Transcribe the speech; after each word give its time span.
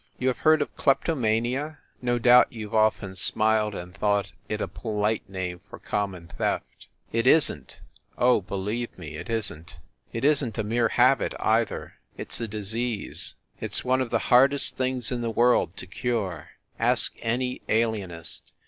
You 0.17 0.29
have 0.29 0.39
heard 0.39 0.63
of 0.63 0.75
kleptomania? 0.75 1.77
No 2.01 2.17
doubt 2.17 2.51
you 2.51 2.69
ve 2.71 2.75
often 2.75 3.15
smiled 3.15 3.75
and 3.75 3.93
thought 3.95 4.31
it 4.49 4.59
a 4.59 4.67
polite 4.67 5.29
name 5.29 5.59
for 5.69 5.77
common 5.77 6.25
theft. 6.25 6.87
It 7.11 7.27
isn 7.27 7.65
t! 7.65 7.75
Oh, 8.17 8.41
believe 8.41 8.97
me 8.97 9.09
it 9.15 9.29
isn 9.29 9.65
t. 9.65 9.75
It 10.11 10.25
isn 10.25 10.53
t 10.53 10.59
a 10.61 10.63
mere 10.63 10.87
habit, 10.89 11.35
either 11.39 11.99
it 12.17 12.29
s 12.31 12.41
a 12.41 12.47
disease; 12.47 13.35
it 13.59 13.73
s 13.73 13.85
one 13.85 14.01
of 14.01 14.09
the 14.09 14.33
hardest 14.33 14.75
things 14.75 15.11
in 15.11 15.21
the 15.21 15.29
world 15.29 15.77
to 15.77 15.85
cure. 15.85 16.49
Ask 16.79 17.13
any 17.21 17.61
alienist. 17.69 18.53